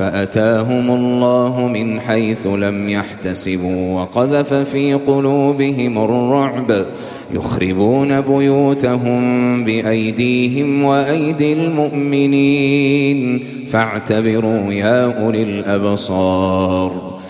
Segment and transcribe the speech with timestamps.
[0.00, 6.86] فأتاهم الله من حيث لم يحتسبوا وقذف في قلوبهم الرعب
[7.34, 17.18] يخربون بيوتهم بأيديهم وأيدي المؤمنين فاعتبروا يا أولي الأبصار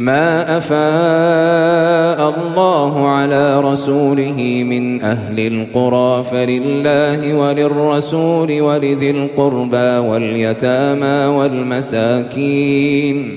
[0.00, 13.36] ما أفاء الله على رسوله من أهل القرى فلله وللرسول ولذي القربى واليتامى والمساكين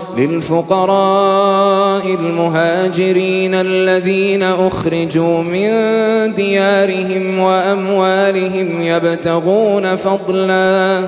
[0.17, 5.69] للفقراء المهاجرين الذين أخرجوا من
[6.33, 11.07] ديارهم وأموالهم يبتغون فضلاً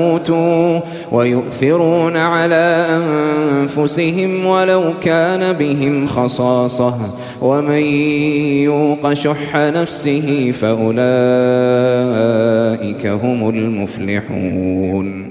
[1.11, 6.95] ويؤثرون على أنفسهم ولو كان بهم خصاصة
[7.41, 7.81] ومن
[8.63, 11.01] يوق شح نفسه فأولئك
[13.05, 15.30] هم المفلحون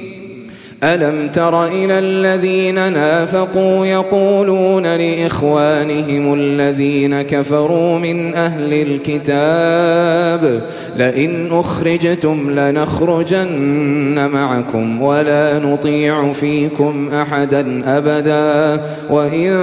[0.83, 10.61] ألم تر إلى الذين نافقوا يقولون لإخوانهم الذين كفروا من أهل الكتاب
[10.97, 19.57] لئن أخرجتم لنخرجن معكم ولا نطيع فيكم أحدا أبدا وإن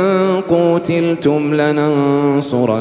[0.49, 2.79] قوتلتم لننصرنكم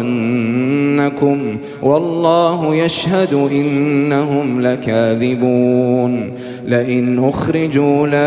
[1.82, 6.32] والله يشهد إنهم لكاذبون
[6.68, 8.27] لئن أخرجوا لا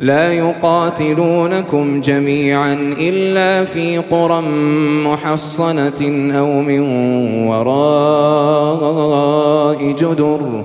[0.00, 4.42] لا يقاتلونكم جميعا إلا في قرى
[5.04, 6.80] محصنة أو من
[7.46, 9.12] وراء
[9.92, 10.64] جدر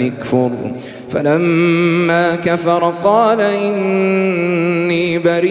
[0.00, 0.50] اكفر.
[1.10, 5.48] فلما كفر قال إني بريء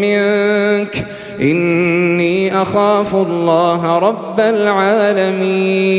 [0.00, 1.04] منك.
[1.42, 5.98] إني أخاف الله رب العالمين.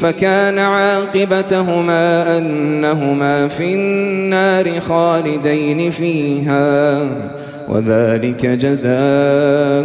[0.00, 7.00] فكان عاقبتهما أنهما في النار خالدين فيها.
[7.68, 9.84] وذلك جزاء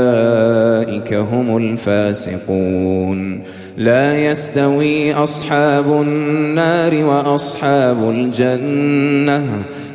[1.13, 3.41] هم الفاسقون.
[3.77, 9.63] لا يستوي أصحاب النار وأصحاب الجنة.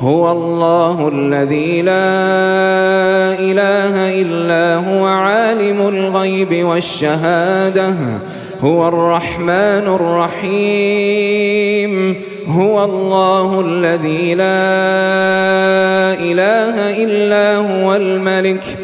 [0.00, 1.92] هو الله الذي لا
[3.38, 7.94] إله إلا هو عالم الغيب والشهادة.
[8.60, 9.86] هو الرحمن
[10.40, 12.16] الرحيم.
[12.48, 14.44] هو الله الذي لا
[16.20, 18.83] إله إلا هو الملك.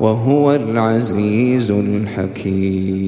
[0.00, 3.04] وهو العزيز الحكيم.